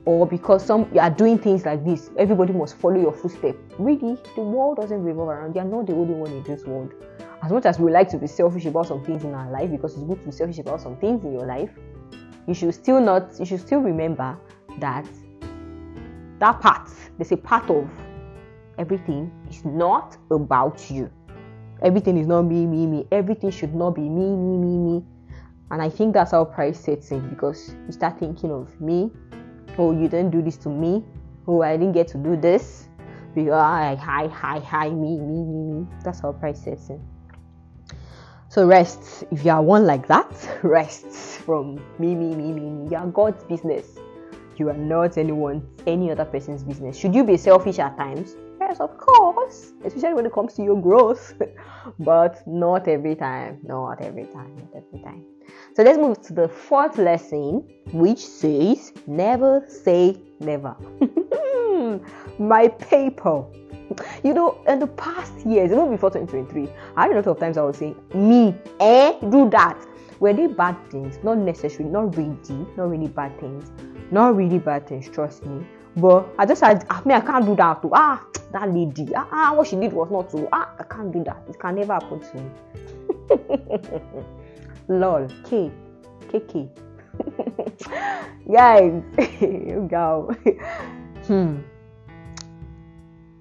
or 0.05 0.25
because 0.25 0.65
some 0.65 0.89
you 0.93 0.99
are 0.99 1.09
doing 1.09 1.37
things 1.37 1.65
like 1.65 1.85
this, 1.85 2.09
everybody 2.17 2.53
must 2.53 2.77
follow 2.77 2.99
your 2.99 3.13
footsteps. 3.13 3.57
Really, 3.77 4.17
the 4.35 4.41
world 4.41 4.77
doesn't 4.77 5.03
revolve 5.03 5.29
around. 5.29 5.55
You 5.55 5.61
are 5.61 5.65
not 5.65 5.87
the 5.87 5.93
only 5.93 6.13
one 6.13 6.31
in 6.31 6.43
this 6.43 6.65
world. 6.65 6.93
As 7.43 7.51
much 7.51 7.65
as 7.65 7.79
we 7.79 7.91
like 7.91 8.09
to 8.09 8.17
be 8.17 8.27
selfish 8.27 8.65
about 8.65 8.87
some 8.87 9.03
things 9.03 9.23
in 9.23 9.33
our 9.33 9.49
life, 9.51 9.69
because 9.71 9.93
it's 9.93 10.03
good 10.03 10.19
to 10.19 10.25
be 10.25 10.31
selfish 10.31 10.59
about 10.59 10.81
some 10.81 10.97
things 10.97 11.23
in 11.23 11.33
your 11.33 11.45
life, 11.45 11.71
you 12.47 12.53
should 12.53 12.73
still 12.73 12.99
not. 12.99 13.39
You 13.39 13.45
should 13.45 13.61
still 13.61 13.79
remember 13.79 14.37
that 14.79 15.07
that 16.39 16.59
part, 16.59 16.89
there's 17.17 17.31
a 17.31 17.37
part 17.37 17.69
of 17.69 17.87
everything 18.79 19.31
is 19.49 19.63
not 19.63 20.17
about 20.31 20.89
you. 20.89 21.09
Everything 21.83 22.17
is 22.17 22.27
not 22.27 22.43
me, 22.43 22.65
me, 22.65 22.87
me. 22.87 23.07
Everything 23.11 23.51
should 23.51 23.75
not 23.75 23.91
be 23.91 24.01
me, 24.01 24.35
me, 24.35 24.57
me, 24.57 24.77
me. 24.77 25.05
And 25.69 25.81
I 25.81 25.89
think 25.89 26.13
that's 26.13 26.31
how 26.31 26.45
pride 26.45 26.75
sets 26.75 27.11
in 27.11 27.29
because 27.29 27.75
you 27.85 27.91
start 27.91 28.19
thinking 28.19 28.51
of 28.51 28.79
me, 28.81 29.11
oh 29.77 29.91
you 29.91 30.07
didn't 30.07 30.31
do 30.31 30.41
this 30.41 30.57
to 30.57 30.69
me? 30.69 31.03
Oh 31.47 31.61
i 31.61 31.77
didn't 31.77 31.93
get 31.93 32.07
to 32.09 32.17
do 32.17 32.35
this? 32.35 32.87
Because 33.33 33.53
i 33.53 33.95
hi 33.95 34.27
hi 34.27 34.59
hi 34.59 34.89
me 34.89 35.17
me 35.17 35.43
me 35.43 35.63
me. 35.63 35.87
That's 36.03 36.19
how 36.19 36.33
pride 36.33 36.57
sets 36.57 36.89
in 36.89 36.97
eh? 36.97 37.95
so 38.49 38.65
rest. 38.65 39.23
If 39.31 39.45
you 39.45 39.51
are 39.51 39.61
one 39.61 39.85
like 39.85 40.07
that 40.07 40.59
rest 40.63 41.07
from 41.41 41.75
me 41.99 42.15
me 42.15 42.35
me 42.35 42.51
me 42.51 42.69
me. 42.69 42.89
You 42.91 42.97
are 42.97 43.07
god's 43.07 43.43
business. 43.45 43.97
You 44.57 44.69
are 44.69 44.77
not 44.77 45.17
anyone 45.17 45.67
any 45.87 46.11
other 46.11 46.25
person's 46.25 46.63
business. 46.63 46.97
Should 46.97 47.15
you 47.15 47.23
be 47.23 47.37
selfish 47.37 47.79
at 47.79 47.97
times 47.97 48.35
yes 48.71 48.79
of 48.79 48.97
course 48.97 49.73
especially 49.83 50.13
when 50.13 50.25
it 50.25 50.33
comes 50.33 50.53
to 50.53 50.63
your 50.63 50.79
growth 50.81 51.33
but 51.99 52.41
not 52.47 52.87
every 52.87 53.15
time 53.15 53.59
not 53.63 54.01
every 54.01 54.25
time 54.25 54.55
not 54.55 54.83
every 54.83 54.99
time 55.03 55.25
so 55.73 55.83
let's 55.83 55.97
move 55.97 56.21
to 56.23 56.33
the 56.33 56.47
fourth 56.49 56.97
lesson, 56.97 57.63
which 57.93 58.19
says 58.19 58.93
never 59.07 59.63
say 59.67 60.17
never. 60.39 60.75
My 62.39 62.67
paper. 62.67 63.45
you 64.23 64.33
know, 64.33 64.61
in 64.67 64.79
the 64.79 64.87
past 64.87 65.33
years, 65.45 65.71
even 65.71 65.89
before 65.91 66.09
2023, 66.09 66.69
I 66.95 67.03
had 67.03 67.11
a 67.11 67.15
lot 67.15 67.27
of 67.27 67.39
times 67.39 67.57
I 67.57 67.61
was 67.61 67.77
saying, 67.77 67.95
me, 68.13 68.55
eh, 68.79 69.13
do 69.29 69.49
that. 69.49 69.77
Were 70.19 70.33
they 70.33 70.47
bad 70.47 70.77
things? 70.89 71.19
Not 71.23 71.37
necessarily, 71.37 71.89
not 71.89 72.15
really, 72.15 72.37
not 72.77 72.89
really 72.89 73.07
bad 73.07 73.37
things. 73.39 73.71
Not 74.11 74.35
really 74.35 74.59
bad 74.59 74.87
things, 74.87 75.09
trust 75.09 75.45
me. 75.45 75.65
But 75.95 76.29
I 76.37 76.45
just 76.45 76.59
said, 76.59 76.85
I 76.89 77.01
mean, 77.03 77.17
I 77.17 77.21
can't 77.21 77.45
do 77.45 77.55
that 77.55 77.81
too. 77.81 77.91
Ah, 77.93 78.23
that 78.51 78.71
lady, 78.71 79.13
ah, 79.15 79.27
ah, 79.31 79.53
what 79.53 79.67
she 79.67 79.75
did 79.75 79.91
was 79.91 80.09
not 80.09 80.29
to. 80.31 80.47
Ah, 80.51 80.73
I 80.79 80.83
can't 80.83 81.11
do 81.11 81.23
that. 81.25 81.43
It 81.49 81.59
can 81.59 81.75
never 81.75 81.93
happen 81.93 82.19
to 82.19 82.37
me. 82.37 82.49
Lol, 84.87 85.27
K, 85.45 85.71
KK. 86.29 86.69
Guys, 88.51 89.03
you 89.41 89.87
go. 89.89 90.33
hmm. 91.27 91.57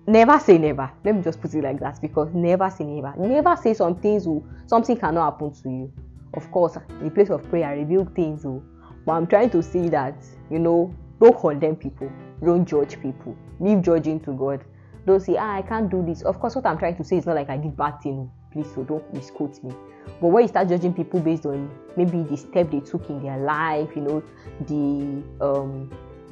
Never 0.07 0.41
say 0.41 0.59
never. 0.59 0.91
Let 1.05 1.15
me 1.15 1.23
just 1.23 1.41
put 1.41 1.55
it 1.55 1.63
like 1.63 1.79
that 1.81 2.01
because 2.01 2.35
never 2.35 2.69
say 2.71 2.85
never. 2.85 3.15
Never 3.17 3.57
say 3.57 3.75
some 3.75 3.95
things 3.95 4.27
will 4.27 4.45
something 4.67 4.97
cannot 4.97 5.33
happen 5.33 5.53
to 5.53 5.69
you. 5.69 5.93
Of 6.35 6.51
course, 6.51 6.77
in 6.89 7.05
the 7.05 7.11
place 7.11 7.31
of 7.31 7.49
prayer, 7.49 7.77
reveal 7.77 8.05
things. 8.07 8.45
Oh, 8.45 8.63
but 9.07 9.13
I'm 9.13 9.27
trying 9.27 9.51
to 9.51 9.63
say 9.63 9.89
that 9.91 10.17
you 10.51 10.59
know, 10.59 10.93
don't 11.21 11.39
condemn 11.39 11.77
people, 11.77 12.11
don't 12.43 12.67
judge 12.67 13.01
people, 13.01 13.37
leave 13.59 13.83
judging 13.83 14.21
to 14.21 14.33
God. 14.33 14.65
Don't 15.07 15.21
say, 15.21 15.37
ah, 15.39 15.57
I 15.57 15.63
can't 15.63 15.91
do 15.91 16.05
this. 16.05 16.23
Of 16.23 16.41
course, 16.41 16.55
what 16.55 16.67
I'm 16.67 16.79
trying 16.79 16.97
to 16.97 17.05
say 17.05 17.17
is 17.17 17.27
not 17.27 17.37
like 17.37 17.49
I 17.49 17.57
did 17.57 17.77
bad 17.77 18.01
thing. 18.03 18.31
Oh, 18.31 18.33
please, 18.53 18.73
so 18.75 18.85
don't 18.85 19.13
misquote 19.15 19.63
me. 19.65 19.75
But 20.21 20.29
when 20.29 20.43
you 20.43 20.49
start 20.49 20.69
judging 20.69 20.93
people 20.95 21.21
based 21.21 21.47
on 21.47 21.71
maybe 21.97 22.23
the 22.23 22.37
step 22.37 22.71
they 22.71 22.81
took 22.81 23.09
in 23.09 23.23
their 23.23 23.39
life, 23.39 23.91
you 23.95 24.03
know, 24.03 24.23
the 24.67 25.23
um, 25.45 25.91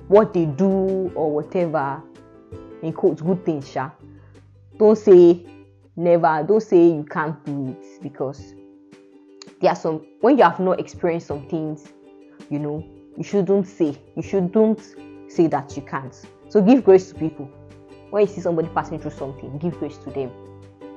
what 0.09 0.33
they 0.35 0.47
do 0.47 1.11
or 1.15 1.33
whatever, 1.33 2.03
in 2.83 2.93
quotes, 2.93 3.23
good 3.23 3.45
things, 3.45 3.71
sha. 3.71 3.91
Don't 4.79 4.97
say 4.97 5.45
never. 5.97 6.45
Don't 6.47 6.63
say 6.63 6.89
you 6.89 7.05
can't 7.05 7.43
do 7.45 7.69
it 7.69 8.03
because 8.03 8.55
there 9.61 9.71
are 9.71 9.77
some 9.77 10.07
when 10.21 10.39
you 10.39 10.45
have 10.45 10.61
not 10.61 10.81
experienced 10.81 11.27
some 11.27 11.47
things, 11.49 11.89
you 12.51 12.59
know, 12.59 12.85
you 13.19 13.25
shouldn't 13.25 13.67
say. 13.67 13.99
You 14.15 14.23
shouldn't 14.23 14.81
say 15.29 15.49
that 15.49 15.77
you 15.77 15.83
can't. 15.83 16.15
So 16.49 16.63
give 16.63 16.85
grace 16.85 17.11
to 17.11 17.17
people. 17.17 17.51
When 18.11 18.23
you 18.27 18.33
see 18.33 18.41
somebody 18.41 18.69
passing 18.69 19.01
through 19.01 19.11
something, 19.11 19.59
give 19.59 19.79
grace 19.79 19.99
to 19.99 20.11
them. 20.11 20.31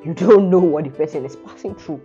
You 0.06 0.14
don't 0.14 0.50
know 0.50 0.60
what 0.60 0.84
the 0.84 0.92
person 0.92 1.26
is 1.26 1.36
passing 1.36 1.76
through 1.76 2.00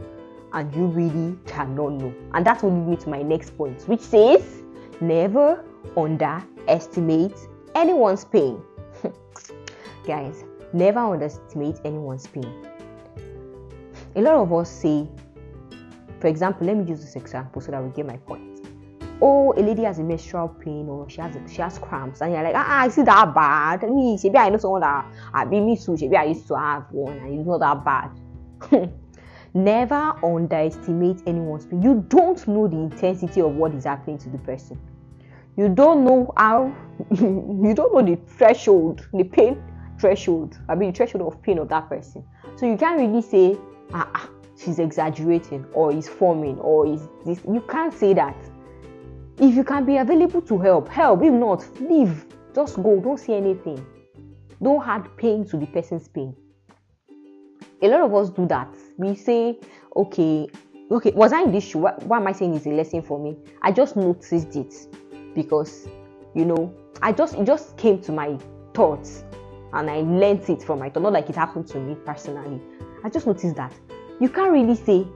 and 0.52 0.74
you 0.74 0.86
really 0.86 1.38
cannot 1.46 1.92
know. 1.92 2.14
And 2.32 2.46
that 2.46 2.62
will 2.62 2.72
lead 2.72 2.88
me 2.88 2.96
to 2.96 3.08
my 3.10 3.22
next 3.22 3.56
point, 3.56 3.82
which 3.88 4.00
says 4.00 4.62
never 5.00 5.62
underestimate 5.96 7.36
anyone's 7.74 8.24
pain. 8.24 8.60
Guys, 10.06 10.44
never 10.72 11.00
underestimate 11.00 11.80
anyone's 11.84 12.26
pain. 12.26 12.66
A 14.14 14.22
lot 14.22 14.36
of 14.36 14.52
us 14.52 14.70
say, 14.70 15.06
for 16.20 16.28
example, 16.28 16.66
let 16.66 16.78
me 16.78 16.84
use 16.84 17.00
this 17.00 17.16
example 17.16 17.60
so 17.60 17.70
that 17.70 17.82
we 17.82 17.90
get 17.90 18.06
my 18.06 18.16
point. 18.16 18.45
Oh, 19.20 19.52
a 19.56 19.60
lady 19.60 19.84
has 19.84 19.98
a 19.98 20.02
menstrual 20.02 20.48
pain 20.48 20.88
or 20.88 21.08
she 21.08 21.20
has 21.20 21.34
a, 21.36 21.48
she 21.48 21.62
has 21.62 21.78
cramps, 21.78 22.20
and 22.20 22.32
you're 22.32 22.42
like, 22.42 22.54
ah, 22.54 22.82
I 22.82 22.88
see 22.88 23.02
that 23.02 23.34
bad. 23.34 23.82
Me, 23.90 24.18
maybe 24.22 24.36
I 24.36 24.50
know 24.50 24.58
someone 24.58 24.82
that 24.82 25.06
I 25.32 25.44
be 25.44 25.60
me 25.60 25.76
too. 25.76 25.96
Maybe 26.00 26.16
I 26.16 26.24
used 26.24 26.46
to 26.48 26.58
have 26.58 26.84
one, 26.90 27.16
and 27.16 27.38
it's 27.38 27.46
not 27.46 27.60
that 27.60 27.84
bad. 27.84 28.92
Never 29.54 30.12
underestimate 30.22 31.22
anyone's 31.26 31.64
pain. 31.64 31.80
You 31.80 32.04
don't 32.08 32.46
know 32.46 32.68
the 32.68 32.76
intensity 32.76 33.40
of 33.40 33.52
what 33.54 33.74
is 33.74 33.84
happening 33.84 34.18
to 34.18 34.28
the 34.28 34.38
person. 34.38 34.78
You 35.56 35.70
don't 35.70 36.04
know 36.04 36.30
how, 36.36 36.76
you 37.10 37.72
don't 37.74 37.94
know 37.94 38.02
the 38.02 38.20
threshold, 38.26 39.08
the 39.14 39.24
pain 39.24 39.62
threshold, 39.98 40.58
I 40.68 40.74
mean, 40.74 40.92
the 40.92 40.96
threshold 40.96 41.32
of 41.32 41.40
pain 41.42 41.58
of 41.58 41.68
that 41.70 41.88
person. 41.88 42.24
So 42.56 42.66
you 42.66 42.76
can't 42.76 43.00
really 43.00 43.22
say, 43.22 43.58
ah, 43.92 44.10
ah 44.14 44.30
she's 44.58 44.78
exaggerating, 44.78 45.64
or 45.72 45.92
is 45.92 46.08
forming, 46.08 46.58
or 46.58 46.86
is 46.86 47.08
this. 47.24 47.40
You 47.50 47.62
can't 47.68 47.92
say 47.92 48.14
that. 48.14 48.36
If 49.38 49.54
you 49.54 49.64
can 49.64 49.84
be 49.84 49.96
available 49.98 50.42
to 50.42 50.58
help, 50.58 50.88
help. 50.88 51.22
If 51.22 51.32
not, 51.32 51.80
leave. 51.80 52.26
Just 52.54 52.76
go. 52.76 53.00
Don't 53.00 53.18
say 53.18 53.36
anything. 53.36 53.84
Don't 54.62 54.86
add 54.86 55.14
pain 55.16 55.46
to 55.48 55.56
the 55.56 55.66
person's 55.66 56.08
pain 56.08 56.34
a 57.82 57.88
lot 57.88 58.00
of 58.00 58.14
us 58.14 58.30
do 58.30 58.46
that. 58.46 58.68
We 58.96 59.14
say, 59.14 59.58
okay, 59.94 60.48
okay, 60.90 61.10
was 61.12 61.32
I 61.32 61.42
in 61.42 61.52
this 61.52 61.64
shoe? 61.64 61.78
What, 61.78 62.02
am 62.10 62.26
I 62.26 62.32
saying 62.32 62.54
is 62.54 62.66
a 62.66 62.70
lesson 62.70 63.02
for 63.02 63.18
me? 63.18 63.36
I 63.62 63.72
just 63.72 63.96
noticed 63.96 64.56
it 64.56 64.74
because, 65.34 65.88
you 66.34 66.44
know, 66.44 66.74
I 67.02 67.12
just 67.12 67.34
it 67.34 67.44
just 67.44 67.76
came 67.76 68.00
to 68.02 68.12
my 68.12 68.38
thoughts 68.72 69.24
and 69.72 69.90
I 69.90 70.00
learned 70.00 70.48
it 70.48 70.62
from 70.62 70.78
my 70.78 70.88
thought. 70.90 71.02
Not 71.02 71.12
like 71.12 71.28
it 71.28 71.36
happened 71.36 71.66
to 71.68 71.78
me 71.78 71.96
personally. 72.06 72.60
I 73.04 73.10
just 73.10 73.26
noticed 73.26 73.56
that 73.56 73.72
you 74.20 74.28
can't 74.28 74.50
really 74.50 74.74
say 74.74 75.06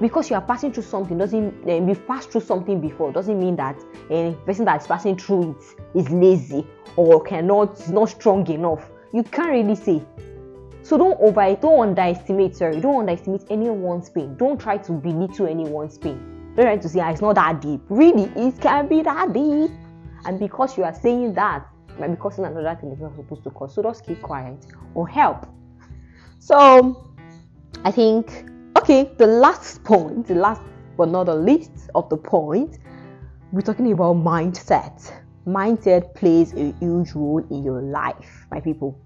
because 0.00 0.30
you 0.30 0.36
are 0.36 0.42
passing 0.42 0.72
through 0.72 0.82
something 0.82 1.18
doesn't 1.18 1.68
uh, 1.68 1.74
you've 1.74 2.06
passed 2.06 2.30
through 2.30 2.40
something 2.40 2.80
before 2.80 3.12
doesn't 3.12 3.38
mean 3.38 3.56
that 3.56 3.78
a 4.10 4.32
person 4.46 4.64
that's 4.64 4.86
passing 4.86 5.16
through 5.16 5.56
it 5.94 5.98
is 5.98 6.10
lazy 6.10 6.66
or 6.96 7.22
cannot 7.22 7.78
is 7.78 7.90
not 7.90 8.08
strong 8.08 8.46
enough. 8.50 8.90
You 9.12 9.22
can't 9.24 9.50
really 9.50 9.74
say 9.74 10.02
so 10.82 10.96
don't 10.96 11.20
over 11.20 11.56
don't 11.60 11.80
underestimate, 11.80 12.56
sorry, 12.56 12.80
don't 12.80 13.00
underestimate 13.00 13.42
anyone's 13.50 14.10
pain. 14.10 14.36
Don't 14.36 14.60
try 14.60 14.78
to 14.78 14.92
belittle 14.92 15.46
anyone's 15.46 15.98
pain. 15.98 16.52
Don't 16.56 16.64
try 16.64 16.76
to 16.76 16.88
say 16.88 17.00
ah, 17.00 17.10
it's 17.10 17.20
not 17.20 17.34
that 17.36 17.60
deep. 17.60 17.80
Really, 17.88 18.24
it 18.34 18.60
can 18.60 18.88
be 18.88 19.02
that 19.02 19.32
deep. 19.32 19.70
And 20.24 20.38
because 20.38 20.76
you 20.76 20.84
are 20.84 20.94
saying 20.94 21.34
that, 21.34 21.66
might 21.98 22.08
be 22.08 22.16
causing 22.16 22.44
another 22.44 22.76
thing 22.80 22.90
it's 22.90 23.00
not 23.00 23.14
supposed 23.14 23.44
to 23.44 23.50
cause. 23.50 23.74
So 23.74 23.82
just 23.82 24.04
keep 24.06 24.20
quiet 24.22 24.66
or 24.94 25.06
help. 25.06 25.46
So 26.38 27.14
I 27.84 27.90
think 27.90 28.50
okay, 28.80 29.10
the 29.18 29.26
last 29.26 29.82
point, 29.84 30.26
the 30.26 30.34
last 30.34 30.62
but 30.96 31.08
not 31.08 31.24
the 31.24 31.34
least 31.34 31.90
of 31.94 32.08
the 32.08 32.16
point, 32.16 32.78
we're 33.52 33.62
talking 33.62 33.92
about 33.92 34.16
mindset. 34.16 35.12
Mindset 35.46 36.14
plays 36.14 36.52
a 36.54 36.72
huge 36.80 37.12
role 37.12 37.44
in 37.50 37.62
your 37.62 37.80
life, 37.80 38.46
my 38.50 38.60
people 38.60 39.00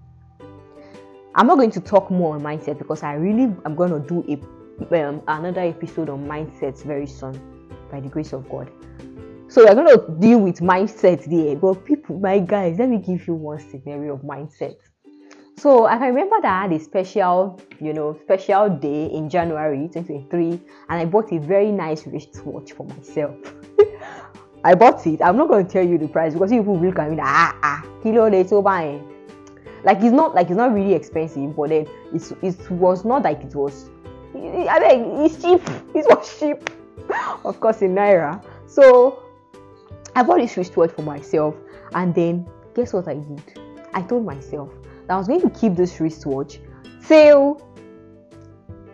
I'm 1.37 1.47
not 1.47 1.57
going 1.57 1.71
to 1.71 1.81
talk 1.81 2.09
more 2.09 2.35
on 2.35 2.41
mindset 2.41 2.77
because 2.77 3.03
I 3.03 3.13
really 3.15 3.53
I'm 3.65 3.75
going 3.75 3.91
to 3.91 3.99
do 3.99 4.23
a 4.29 5.05
um, 5.05 5.21
another 5.27 5.61
episode 5.61 6.09
on 6.09 6.25
mindsets 6.25 6.83
very 6.85 7.07
soon 7.07 7.33
by 7.91 7.99
the 7.99 8.07
grace 8.07 8.31
of 8.31 8.49
God. 8.49 8.71
So 9.49 9.65
we're 9.65 9.75
going 9.75 9.87
to 9.87 10.19
deal 10.19 10.39
with 10.39 10.59
mindset 10.61 11.25
there. 11.25 11.57
But 11.57 11.85
people, 11.85 12.19
my 12.19 12.39
guys, 12.39 12.79
let 12.79 12.87
me 12.87 12.97
give 12.97 13.27
you 13.27 13.33
one 13.33 13.59
scenario 13.59 14.13
of 14.13 14.21
mindset. 14.21 14.77
So 15.57 15.85
I 15.85 15.97
can 15.97 16.07
remember 16.07 16.35
that 16.41 16.51
I 16.51 16.61
had 16.63 16.73
a 16.73 16.79
special, 16.79 17.59
you 17.79 17.93
know, 17.93 18.17
special 18.23 18.69
day 18.69 19.05
in 19.07 19.29
January 19.29 19.87
2023, 19.87 20.49
and 20.89 21.01
I 21.01 21.05
bought 21.05 21.31
a 21.31 21.39
very 21.39 21.71
nice 21.71 22.05
wristwatch 22.05 22.73
for 22.73 22.85
myself. 22.85 23.35
I 24.63 24.75
bought 24.75 25.05
it. 25.07 25.21
I'm 25.21 25.37
not 25.37 25.47
going 25.47 25.65
to 25.65 25.71
tell 25.71 25.85
you 25.85 25.97
the 25.97 26.07
price 26.07 26.33
because 26.33 26.51
people 26.51 26.75
will 26.75 26.91
come 26.91 27.13
in. 27.13 27.19
Ah 27.21 27.55
ah, 27.63 27.85
kilo 28.03 28.43
so 28.43 28.61
buying 28.61 29.15
like 29.85 30.01
it's 30.01 30.11
not 30.11 30.33
like 30.33 30.47
it's 30.47 30.57
not 30.57 30.73
really 30.73 30.93
expensive, 30.93 31.55
but 31.55 31.69
then 31.69 31.87
it's, 32.13 32.31
it 32.41 32.69
was 32.71 33.05
not 33.05 33.23
like 33.23 33.41
it 33.43 33.55
was. 33.55 33.89
I 34.33 34.79
mean, 34.79 35.21
it's 35.23 35.41
cheap. 35.41 35.61
It 35.95 36.05
was 36.09 36.39
cheap, 36.39 36.69
of 37.45 37.59
course, 37.59 37.81
in 37.81 37.93
naira. 37.95 38.43
So 38.67 39.23
I 40.15 40.23
bought 40.23 40.39
this 40.39 40.57
wristwatch 40.57 40.91
for 40.91 41.03
myself, 41.03 41.55
and 41.93 42.13
then 42.13 42.49
guess 42.73 42.93
what 42.93 43.07
I 43.07 43.13
did? 43.13 43.59
I 43.93 44.01
told 44.01 44.25
myself 44.25 44.69
that 45.07 45.13
I 45.13 45.17
was 45.17 45.27
going 45.27 45.41
to 45.41 45.49
keep 45.49 45.75
this 45.75 45.99
wristwatch 45.99 46.59
till 47.07 47.61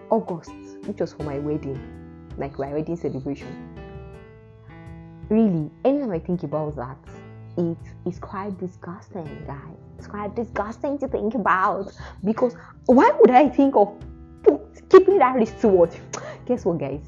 August, 0.09 0.51
which 0.85 0.99
was 0.99 1.13
for 1.13 1.23
my 1.23 1.39
wedding, 1.39 1.79
like 2.37 2.59
my 2.59 2.73
wedding 2.73 2.97
celebration. 2.97 3.67
Really, 5.29 5.69
anytime 5.85 6.11
I 6.11 6.19
think 6.19 6.43
about 6.43 6.75
that, 6.75 6.97
it 7.57 7.77
is 8.05 8.19
quite 8.19 8.57
disgusting, 8.59 9.43
guys. 9.47 9.77
It's 9.97 10.07
quite 10.07 10.35
disgusting 10.35 10.97
to 10.99 11.07
think 11.07 11.35
about 11.35 11.93
because 12.23 12.55
why 12.85 13.11
would 13.19 13.31
I 13.31 13.47
think 13.47 13.75
of 13.75 13.93
keeping 14.89 15.19
that 15.19 15.35
wristwatch? 15.35 15.93
Guess 16.45 16.65
what, 16.65 16.79
guys? 16.79 17.01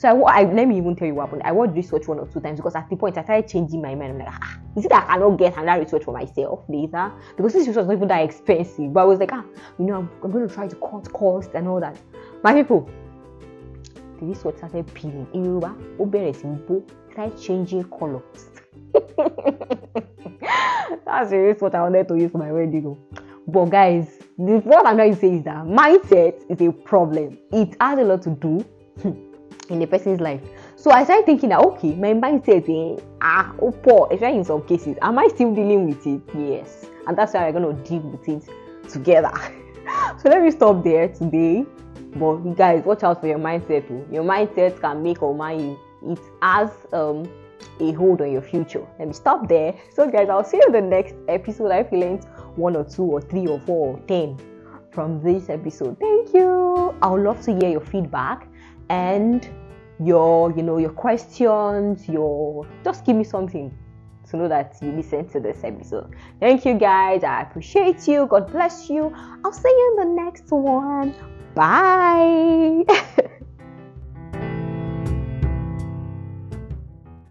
So 0.00 0.24
I, 0.24 0.40
I, 0.40 0.44
let 0.50 0.66
me 0.66 0.78
even 0.78 0.96
tell 0.96 1.06
you 1.06 1.14
what 1.14 1.26
happened. 1.26 1.42
I 1.44 1.52
watched 1.52 1.74
research 1.74 2.08
one 2.08 2.18
or 2.18 2.26
two 2.26 2.40
times 2.40 2.58
because 2.58 2.74
at 2.74 2.88
the 2.88 2.96
point 2.96 3.18
I 3.18 3.22
started 3.22 3.46
changing 3.46 3.82
my 3.82 3.94
mind. 3.94 4.12
I'm 4.12 4.18
like, 4.18 4.28
ah, 4.30 4.58
is 4.74 4.86
it 4.86 4.88
that 4.88 5.04
I 5.06 5.12
cannot 5.12 5.36
get 5.36 5.58
another 5.58 5.82
research 5.82 6.04
for 6.04 6.14
myself 6.14 6.60
later? 6.70 7.12
Because 7.36 7.52
this 7.52 7.66
research 7.66 7.76
was 7.76 7.86
not 7.86 7.96
even 7.96 8.08
that 8.08 8.24
expensive. 8.24 8.94
But 8.94 9.00
I 9.00 9.04
was 9.04 9.18
like, 9.18 9.30
ah, 9.34 9.44
you 9.78 9.84
know, 9.84 9.96
I'm, 9.96 10.10
I'm 10.24 10.30
going 10.30 10.48
to 10.48 10.54
try 10.54 10.68
to 10.68 10.76
cut 10.76 11.12
cost 11.12 11.50
and 11.52 11.68
all 11.68 11.80
that. 11.80 11.98
My 12.42 12.54
people, 12.54 12.88
the 14.18 14.24
wristwatch 14.24 14.56
started 14.56 14.86
peeling. 14.94 15.26
In 15.34 15.44
Yoruba, 15.44 15.76
ó 15.98 16.82
try 17.12 17.28
changing 17.38 17.84
colors. 17.90 18.48
That's 21.04 21.30
really 21.30 21.52
what 21.58 21.74
I 21.74 21.82
wanted 21.82 22.08
to 22.08 22.16
use 22.16 22.30
for 22.30 22.38
my 22.38 22.50
wedding. 22.50 22.96
But 23.46 23.66
guys, 23.66 24.08
this, 24.38 24.64
what 24.64 24.86
I'm 24.86 24.96
trying 24.96 25.14
to 25.14 25.20
say 25.20 25.34
is 25.34 25.44
that 25.44 25.66
mindset 25.66 26.40
is 26.48 26.58
a 26.66 26.72
problem. 26.72 27.36
It 27.52 27.76
has 27.82 27.98
a 27.98 28.02
lot 28.02 28.22
to 28.22 28.30
do 28.30 28.64
in 29.70 29.80
a 29.82 29.86
person's 29.86 30.20
life. 30.20 30.40
So 30.76 30.90
I 30.90 31.04
started 31.04 31.26
thinking 31.26 31.50
that 31.50 31.60
okay, 31.60 31.94
my 31.94 32.12
mindset 32.12 32.68
is 32.68 33.02
ah 33.20 33.54
oh 33.62 34.08
especially 34.10 34.38
in 34.38 34.44
some 34.44 34.62
cases. 34.66 34.96
Am 35.00 35.18
I 35.18 35.28
still 35.28 35.54
dealing 35.54 35.88
with 35.88 36.06
it? 36.06 36.20
Yes. 36.36 36.86
And 37.06 37.16
that's 37.16 37.32
why 37.32 37.50
we're 37.50 37.60
gonna 37.60 37.72
deal 37.84 38.00
with 38.00 38.28
it 38.28 38.48
together. 38.88 39.32
so 40.18 40.28
let 40.28 40.42
me 40.42 40.50
stop 40.50 40.84
there 40.84 41.08
today. 41.08 41.64
But 42.16 42.36
guys, 42.56 42.84
watch 42.84 43.04
out 43.04 43.20
for 43.20 43.28
your 43.28 43.38
mindset. 43.38 43.86
Too. 43.86 44.06
Your 44.10 44.24
mindset 44.24 44.80
can 44.80 45.02
make 45.02 45.22
or 45.22 45.34
you. 45.52 45.78
It 46.02 46.18
has 46.42 46.70
um 46.92 47.30
a 47.78 47.92
hold 47.92 48.20
on 48.20 48.32
your 48.32 48.42
future. 48.42 48.86
Let 48.98 49.08
me 49.08 49.14
stop 49.14 49.48
there. 49.48 49.74
So 49.94 50.10
guys, 50.10 50.28
I'll 50.28 50.44
see 50.44 50.58
you 50.58 50.64
in 50.66 50.72
the 50.72 50.80
next 50.80 51.14
episode. 51.28 51.70
I 51.70 51.84
feel 51.84 52.00
learned 52.00 52.24
one 52.56 52.76
or 52.76 52.84
two 52.84 53.04
or 53.04 53.20
three 53.20 53.46
or 53.46 53.60
four 53.60 53.94
or 53.94 54.00
ten 54.00 54.36
from 54.90 55.22
this 55.22 55.48
episode. 55.48 55.98
Thank 56.00 56.34
you. 56.34 56.94
I 57.00 57.08
would 57.08 57.22
love 57.22 57.40
to 57.42 57.56
hear 57.56 57.70
your 57.70 57.80
feedback 57.80 58.49
and 58.90 59.48
your 60.04 60.50
you 60.52 60.62
know 60.62 60.78
your 60.78 60.90
questions 60.90 62.08
your 62.08 62.66
just 62.84 63.04
give 63.06 63.16
me 63.16 63.24
something 63.24 63.74
to 64.28 64.36
know 64.36 64.48
that 64.48 64.76
you 64.80 64.92
listen 64.92 65.28
to 65.28 65.40
this 65.40 65.64
episode. 65.64 66.14
Thank 66.38 66.64
you 66.64 66.74
guys. 66.74 67.24
I 67.24 67.42
appreciate 67.42 68.06
you. 68.06 68.26
God 68.26 68.50
bless 68.52 68.88
you. 68.88 69.12
I'll 69.44 69.52
see 69.52 69.68
you 69.68 69.96
in 69.98 70.08
the 70.08 70.22
next 70.22 70.50
one. 70.50 71.14
Bye 71.54 72.84